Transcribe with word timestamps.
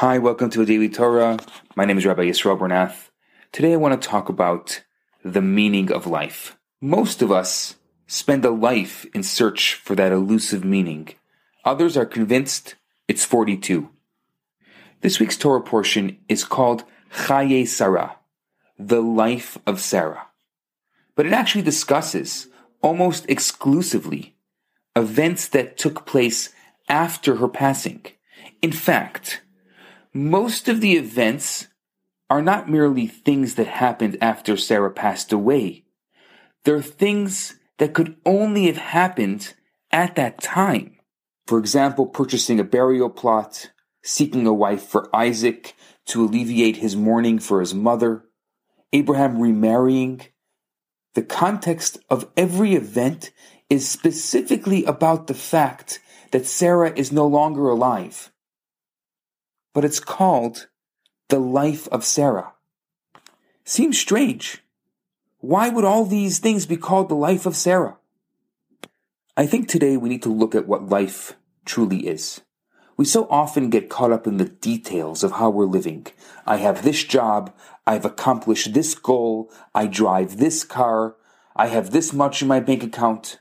Hi, 0.00 0.18
welcome 0.18 0.50
to 0.50 0.60
a 0.60 0.66
Daily 0.66 0.90
Torah. 0.90 1.38
My 1.74 1.86
name 1.86 1.96
is 1.96 2.04
Rabbi 2.04 2.24
Yisrael 2.24 2.58
Bernath. 2.58 3.08
Today 3.50 3.72
I 3.72 3.76
want 3.76 3.98
to 3.98 4.08
talk 4.08 4.28
about 4.28 4.82
the 5.24 5.40
meaning 5.40 5.90
of 5.90 6.06
life. 6.06 6.58
Most 6.82 7.22
of 7.22 7.32
us 7.32 7.76
spend 8.06 8.44
a 8.44 8.50
life 8.50 9.06
in 9.14 9.22
search 9.22 9.72
for 9.72 9.94
that 9.94 10.12
elusive 10.12 10.66
meaning. 10.66 11.14
Others 11.64 11.96
are 11.96 12.04
convinced 12.04 12.74
it's 13.08 13.24
42. 13.24 13.88
This 15.00 15.18
week's 15.18 15.38
Torah 15.38 15.62
portion 15.62 16.18
is 16.28 16.44
called 16.44 16.84
Chaye 17.10 17.66
Sarah, 17.66 18.16
the 18.78 19.00
life 19.00 19.56
of 19.66 19.80
Sarah. 19.80 20.26
But 21.14 21.24
it 21.24 21.32
actually 21.32 21.62
discusses, 21.62 22.48
almost 22.82 23.24
exclusively, 23.30 24.36
events 24.94 25.48
that 25.48 25.78
took 25.78 26.04
place 26.04 26.50
after 26.86 27.36
her 27.36 27.48
passing. 27.48 28.04
In 28.60 28.72
fact, 28.72 29.40
most 30.16 30.68
of 30.68 30.80
the 30.80 30.94
events 30.96 31.68
are 32.30 32.40
not 32.40 32.70
merely 32.70 33.06
things 33.06 33.54
that 33.56 33.66
happened 33.66 34.16
after 34.20 34.56
Sarah 34.56 34.90
passed 34.90 35.30
away. 35.30 35.84
They're 36.64 36.82
things 36.82 37.56
that 37.78 37.92
could 37.92 38.16
only 38.24 38.66
have 38.66 38.78
happened 38.78 39.54
at 39.92 40.16
that 40.16 40.40
time. 40.40 40.96
For 41.46 41.58
example, 41.58 42.06
purchasing 42.06 42.58
a 42.58 42.64
burial 42.64 43.10
plot, 43.10 43.70
seeking 44.02 44.46
a 44.46 44.54
wife 44.54 44.82
for 44.82 45.14
Isaac 45.14 45.74
to 46.06 46.24
alleviate 46.24 46.76
his 46.76 46.96
mourning 46.96 47.38
for 47.38 47.60
his 47.60 47.74
mother, 47.74 48.24
Abraham 48.92 49.38
remarrying. 49.38 50.22
The 51.14 51.22
context 51.22 51.98
of 52.08 52.30
every 52.36 52.74
event 52.74 53.32
is 53.68 53.88
specifically 53.88 54.84
about 54.84 55.26
the 55.26 55.34
fact 55.34 56.00
that 56.30 56.46
Sarah 56.46 56.92
is 56.96 57.12
no 57.12 57.26
longer 57.26 57.68
alive. 57.68 58.32
But 59.76 59.84
it's 59.84 60.00
called 60.00 60.68
the 61.28 61.38
life 61.38 61.86
of 61.88 62.02
Sarah. 62.02 62.54
Seems 63.62 63.98
strange. 63.98 64.64
Why 65.40 65.68
would 65.68 65.84
all 65.84 66.06
these 66.06 66.38
things 66.38 66.64
be 66.64 66.78
called 66.78 67.10
the 67.10 67.14
life 67.14 67.44
of 67.44 67.54
Sarah? 67.54 67.98
I 69.36 69.44
think 69.44 69.68
today 69.68 69.98
we 69.98 70.08
need 70.08 70.22
to 70.22 70.32
look 70.32 70.54
at 70.54 70.66
what 70.66 70.88
life 70.88 71.36
truly 71.66 72.06
is. 72.06 72.40
We 72.96 73.04
so 73.04 73.28
often 73.28 73.68
get 73.68 73.90
caught 73.90 74.12
up 74.12 74.26
in 74.26 74.38
the 74.38 74.46
details 74.48 75.22
of 75.22 75.32
how 75.32 75.50
we're 75.50 75.66
living. 75.66 76.06
I 76.46 76.56
have 76.56 76.82
this 76.82 77.04
job, 77.04 77.54
I've 77.86 78.06
accomplished 78.06 78.72
this 78.72 78.94
goal, 78.94 79.52
I 79.74 79.88
drive 79.88 80.38
this 80.38 80.64
car, 80.64 81.16
I 81.54 81.66
have 81.66 81.90
this 81.90 82.14
much 82.14 82.40
in 82.40 82.48
my 82.48 82.60
bank 82.60 82.82
account. 82.82 83.40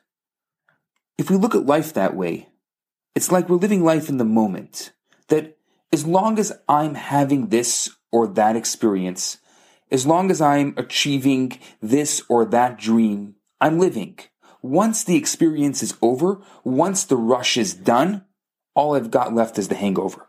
If 1.18 1.30
we 1.30 1.38
look 1.38 1.56
at 1.56 1.66
life 1.66 1.94
that 1.94 2.14
way, 2.14 2.50
it's 3.16 3.32
like 3.32 3.48
we're 3.48 3.56
living 3.56 3.86
life 3.86 4.10
in 4.10 4.18
the 4.18 4.26
moment. 4.26 4.92
That 5.30 5.56
as 5.92 6.06
long 6.06 6.40
as 6.40 6.52
I'm 6.68 6.96
having 6.96 7.48
this 7.48 7.90
or 8.12 8.28
that 8.28 8.56
experience, 8.56 9.38
as 9.92 10.06
long 10.06 10.32
as 10.32 10.42
I'm 10.42 10.74
achieving 10.78 11.60
this 11.82 12.22
or 12.28 12.46
that 12.46 12.78
dream, 12.78 13.36
I'm 13.62 13.80
living. 13.80 14.20
Once 14.62 15.04
the 15.04 15.16
experience 15.16 15.84
is 15.84 15.96
over, 16.02 16.42
once 16.64 17.04
the 17.04 17.18
rush 17.18 17.56
is 17.56 17.74
done, 17.74 18.26
all 18.74 18.96
I've 18.96 19.12
got 19.12 19.34
left 19.34 19.58
is 19.58 19.68
the 19.68 19.76
hangover, 19.76 20.28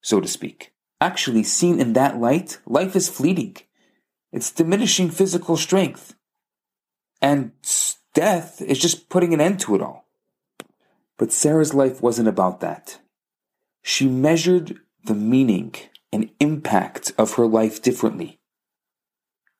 so 0.00 0.20
to 0.20 0.28
speak. 0.28 0.72
Actually, 1.00 1.44
seen 1.44 1.78
in 1.78 1.92
that 1.92 2.18
light, 2.18 2.58
life 2.66 2.96
is 2.96 3.08
fleeting. 3.08 3.56
It's 4.32 4.50
diminishing 4.50 5.10
physical 5.10 5.56
strength. 5.56 6.14
And 7.22 7.52
death 8.14 8.60
is 8.60 8.78
just 8.78 9.08
putting 9.08 9.32
an 9.32 9.40
end 9.40 9.60
to 9.60 9.74
it 9.74 9.82
all. 9.82 10.06
But 11.18 11.32
Sarah's 11.32 11.74
life 11.74 12.02
wasn't 12.02 12.28
about 12.28 12.60
that. 12.60 13.00
She 13.82 14.08
measured 14.08 14.78
the 15.04 15.14
meaning 15.14 15.74
and 16.12 16.30
impact 16.40 17.12
of 17.18 17.34
her 17.34 17.46
life 17.46 17.82
differently. 17.82 18.38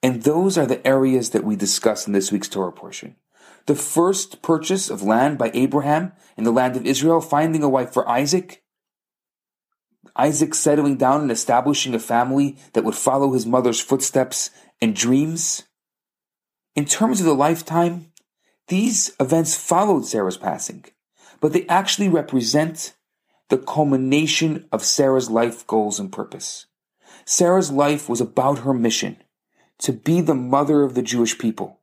And 0.03 0.23
those 0.23 0.57
are 0.57 0.67
the 0.67 0.87
areas 0.87 1.31
that 1.31 1.45
we 1.45 1.57
discuss 1.57 2.07
in 2.07 2.13
this 2.13 2.31
week's 2.31 2.49
Torah 2.49 2.73
portion. 2.73 3.17
The 3.67 3.75
first 3.75 4.43
purchase 4.43 4.91
of 4.91 5.03
land 5.03 5.39
by 5.39 5.51
Abraham 5.53 6.12
in 6.37 6.45
the 6.45 6.53
land 6.53 6.77
of 6.77 6.87
Israel, 6.87 7.21
finding 7.21 7.62
a 7.62 7.69
wife 7.69 7.93
for 7.93 8.09
Isaac. 8.09 8.62
Isaac 10.17 10.55
settling 10.55 10.97
down 10.97 11.23
and 11.23 11.31
establishing 11.31 11.95
a 11.95 11.99
family 11.99 12.57
that 12.73 12.84
would 12.84 12.95
follow 12.95 13.33
his 13.33 13.47
mother's 13.47 13.81
footsteps 13.81 14.51
and 14.81 14.95
dreams. 14.95 15.65
In 16.75 16.84
terms 16.84 17.21
of 17.21 17.27
the 17.27 17.34
lifetime, 17.34 18.12
these 18.69 19.15
events 19.21 19.57
followed 19.57 20.07
Sarah's 20.07 20.37
passing 20.37 20.84
but 21.41 21.53
they 21.53 21.67
actually 21.67 22.09
represent 22.09 22.95
the 23.48 23.59
culmination 23.59 24.66
of 24.72 24.84
Sarah's 24.84 25.31
life 25.31 25.66
goals 25.66 25.98
and 25.98 26.12
purpose. 26.12 26.66
Sarah's 27.25 27.70
life 27.70 28.09
was 28.09 28.20
about 28.20 28.60
her 28.60 28.75
mission 28.75 29.16
to 29.78 29.92
be 29.92 30.20
the 30.20 30.34
mother 30.34 30.82
of 30.82 30.94
the 30.94 31.03
Jewish 31.03 31.38
people. 31.38 31.81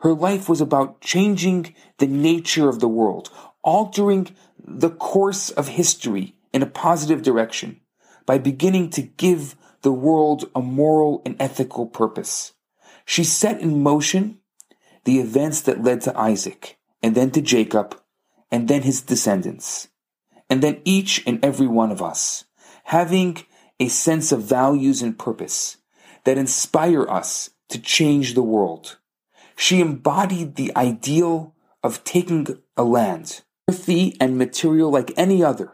Her 0.00 0.12
life 0.12 0.48
was 0.48 0.60
about 0.60 1.00
changing 1.00 1.74
the 1.98 2.06
nature 2.06 2.68
of 2.68 2.80
the 2.80 2.88
world, 2.88 3.30
altering 3.62 4.34
the 4.58 4.90
course 4.90 5.50
of 5.50 5.68
history 5.68 6.34
in 6.52 6.62
a 6.62 6.66
positive 6.66 7.22
direction 7.22 7.80
by 8.26 8.38
beginning 8.38 8.90
to 8.90 9.02
give 9.02 9.56
the 9.82 9.92
world 9.92 10.48
a 10.54 10.60
moral 10.60 11.22
and 11.24 11.36
ethical 11.40 11.86
purpose. 11.86 12.52
She 13.04 13.24
set 13.24 13.60
in 13.60 13.82
motion 13.82 14.38
the 15.04 15.18
events 15.18 15.60
that 15.62 15.82
led 15.82 16.00
to 16.02 16.18
Isaac 16.18 16.78
and 17.02 17.14
then 17.14 17.30
to 17.32 17.42
Jacob 17.42 18.00
and 18.50 18.68
then 18.68 18.82
his 18.82 19.02
descendants, 19.02 19.88
and 20.52 20.62
then 20.62 20.82
each 20.84 21.26
and 21.26 21.42
every 21.42 21.66
one 21.66 21.90
of 21.90 22.02
us, 22.02 22.44
having 22.84 23.38
a 23.80 23.88
sense 23.88 24.32
of 24.32 24.42
values 24.42 25.00
and 25.00 25.18
purpose 25.18 25.78
that 26.24 26.36
inspire 26.36 27.08
us 27.08 27.48
to 27.70 27.80
change 27.80 28.34
the 28.34 28.42
world. 28.42 28.98
She 29.56 29.80
embodied 29.80 30.56
the 30.56 30.70
ideal 30.76 31.54
of 31.82 32.04
taking 32.04 32.46
a 32.76 32.84
land, 32.84 33.40
earthy 33.66 34.14
and 34.20 34.36
material 34.36 34.90
like 34.90 35.14
any 35.16 35.42
other, 35.42 35.72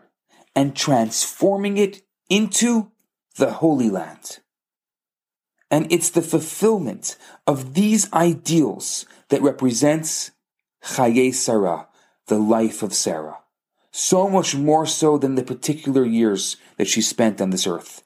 and 0.55 0.77
transforming 0.77 1.77
it 1.77 2.03
into 2.31 2.93
the 3.37 3.55
Holy 3.55 3.91
Land. 3.91 4.39
And 5.73 5.93
it's 5.93 6.11
the 6.11 6.23
fulfillment 6.23 7.17
of 7.49 7.75
these 7.75 8.13
ideals 8.13 9.07
that 9.31 9.43
represents 9.43 10.31
Chaye 10.85 11.35
Sarah, 11.35 11.89
the 12.29 12.39
life 12.39 12.85
of 12.85 12.95
Sarah, 12.95 13.39
so 13.99 14.29
much 14.29 14.55
more 14.55 14.87
so 14.87 15.19
than 15.19 15.35
the 15.35 15.43
particular 15.43 16.05
years 16.05 16.57
that 16.77 16.87
she 16.87 17.01
spent 17.01 17.41
on 17.41 17.51
this 17.51 17.67
earth. 17.67 18.03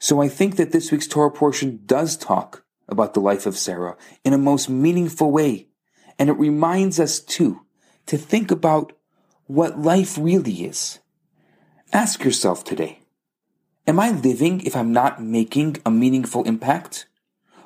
So 0.00 0.20
I 0.20 0.28
think 0.28 0.56
that 0.56 0.72
this 0.72 0.90
week's 0.90 1.06
Torah 1.06 1.30
portion 1.30 1.80
does 1.86 2.16
talk 2.16 2.64
about 2.88 3.14
the 3.14 3.20
life 3.20 3.46
of 3.46 3.56
Sarah 3.56 3.96
in 4.24 4.32
a 4.32 4.38
most 4.38 4.68
meaningful 4.68 5.30
way, 5.30 5.68
and 6.18 6.28
it 6.28 6.32
reminds 6.32 6.98
us 6.98 7.20
too 7.20 7.60
to 8.06 8.18
think 8.18 8.50
about 8.50 8.92
what 9.46 9.78
life 9.78 10.18
really 10.18 10.64
is. 10.64 10.98
Ask 11.92 12.24
yourself 12.24 12.64
today, 12.64 12.98
am 13.86 14.00
I 14.00 14.10
living 14.10 14.60
if 14.62 14.74
I'm 14.74 14.92
not 14.92 15.22
making 15.22 15.76
a 15.86 15.90
meaningful 15.90 16.42
impact? 16.44 17.06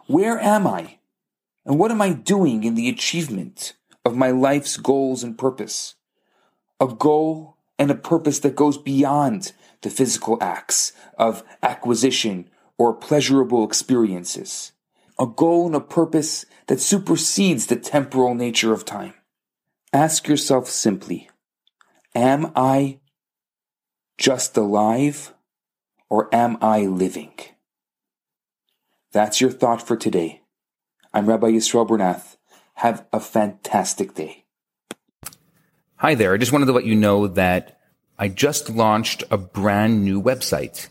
Where 0.06 0.38
am 0.38 0.66
I? 0.66 0.98
And 1.64 1.78
what 1.78 1.90
am 1.90 2.02
I 2.02 2.12
doing 2.12 2.64
in 2.64 2.74
the 2.74 2.88
achievement 2.88 3.72
of 4.04 4.14
my 4.14 4.30
life's 4.30 4.76
goals 4.76 5.24
and 5.24 5.36
purpose. 5.36 5.96
A 6.80 6.86
goal 6.86 7.56
and 7.78 7.90
a 7.90 7.94
purpose 7.94 8.40
that 8.40 8.56
goes 8.56 8.78
beyond 8.78 9.52
the 9.82 9.90
physical 9.90 10.38
acts 10.40 10.92
of 11.18 11.42
acquisition 11.62 12.48
or 12.78 12.94
pleasurable 12.94 13.64
experiences. 13.64 14.72
A 15.18 15.26
goal 15.26 15.66
and 15.66 15.74
a 15.74 15.80
purpose 15.80 16.44
that 16.66 16.80
supersedes 16.80 17.66
the 17.66 17.76
temporal 17.76 18.34
nature 18.34 18.72
of 18.72 18.84
time. 18.84 19.14
Ask 19.92 20.28
yourself 20.28 20.68
simply, 20.68 21.30
am 22.14 22.52
I 22.54 23.00
just 24.18 24.56
alive 24.56 25.32
or 26.10 26.34
am 26.34 26.58
I 26.60 26.82
living? 26.82 27.32
That's 29.12 29.40
your 29.40 29.50
thought 29.50 29.80
for 29.86 29.96
today. 29.96 30.42
I'm 31.14 31.26
Rabbi 31.26 31.48
Yisrael 31.52 31.88
Bernath 31.88 32.36
have 32.76 33.06
a 33.10 33.20
fantastic 33.20 34.14
day. 34.14 34.44
Hi 35.98 36.14
there. 36.14 36.34
I 36.34 36.36
just 36.36 36.52
wanted 36.52 36.66
to 36.66 36.74
let 36.74 36.84
you 36.84 36.94
know 36.94 37.26
that 37.26 37.80
I 38.18 38.28
just 38.28 38.68
launched 38.68 39.24
a 39.30 39.38
brand 39.38 40.04
new 40.04 40.22
website. 40.22 40.88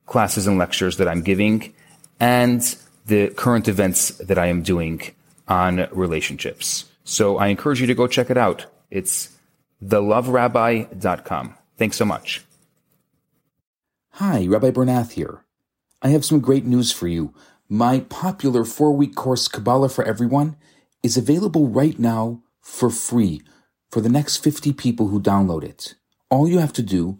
classes 0.06 0.48
and 0.48 0.58
lectures 0.58 0.98
that 0.98 1.08
I'm 1.08 1.22
giving 1.22 1.74
and 2.20 2.62
the 3.06 3.30
current 3.30 3.68
events 3.68 4.10
that 4.18 4.38
I 4.38 4.48
am 4.48 4.62
doing 4.62 5.02
on 5.48 5.88
relationships. 5.92 6.86
So 7.04 7.38
I 7.38 7.48
encourage 7.48 7.82
you 7.82 7.88
to 7.88 7.96
go 7.96 8.08
check 8.08 8.30
it 8.30 8.38
out. 8.38 8.68
It's 8.90 9.36
theloverabbi.com. 9.84 11.56
Thanks 11.78 11.98
so 11.98 12.06
much. 12.06 12.44
Hi, 14.16 14.46
Rabbi 14.46 14.72
Bernath 14.72 15.14
here. 15.14 15.46
I 16.02 16.10
have 16.10 16.26
some 16.26 16.40
great 16.40 16.66
news 16.66 16.92
for 16.92 17.08
you. 17.08 17.34
My 17.68 18.02
popular 18.02 18.66
four 18.66 18.92
week 18.92 19.16
course, 19.16 19.48
Kabbalah 19.48 19.90
for 19.90 20.04
Everyone, 20.04 20.58
is 21.02 21.18
available 21.18 21.68
right 21.68 21.98
now 21.98 22.42
for 22.60 22.90
free 22.90 23.42
for 23.90 24.02
the 24.02 24.10
next 24.10 24.38
50 24.38 24.74
people 24.74 25.08
who 25.08 25.22
download 25.22 25.64
it. 25.64 25.96
All 26.30 26.48
you 26.48 26.60
have 26.60 26.74
to 26.74 26.84
do 26.84 27.20